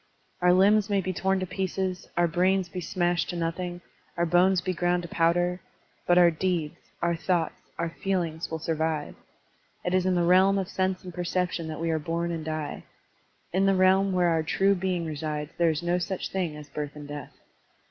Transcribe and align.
Qur 0.39 0.51
limbs 0.51 0.89
may 0.89 0.99
be 0.99 1.13
torn 1.13 1.39
to 1.41 1.45
pieces, 1.45 2.07
our 2.17 2.27
brains 2.27 2.69
be 2.69 2.81
smashed 2.81 3.29
to 3.29 3.35
nothing, 3.35 3.81
our 4.17 4.25
bones 4.25 4.59
be 4.59 4.73
groimd 4.73 5.03
to 5.03 5.07
powder; 5.07 5.61
but 6.07 6.17
our 6.17 6.31
deeds, 6.31 6.75
our 7.03 7.15
thoughts, 7.15 7.61
our 7.77 7.89
feel 7.91 8.23
ings 8.23 8.49
will 8.49 8.57
survive. 8.57 9.13
It 9.85 9.93
is 9.93 10.07
in 10.07 10.15
the 10.15 10.23
realm 10.23 10.57
of 10.57 10.69
sense 10.69 11.03
and 11.03 11.13
perception 11.13 11.67
that 11.67 11.79
we 11.79 11.91
are 11.91 11.99
bom 11.99 12.31
and 12.31 12.43
die. 12.43 12.85
In 13.53 13.67
the 13.67 13.75
realm 13.75 14.11
where 14.11 14.29
our 14.29 14.41
true 14.41 14.73
being 14.73 15.05
resides 15.05 15.51
there 15.59 15.69
is 15.69 15.83
no 15.83 15.99
such 15.99 16.29
thing 16.31 16.55
as 16.57 16.67
birth 16.67 16.95
and 16.95 17.07
death. 17.07 17.33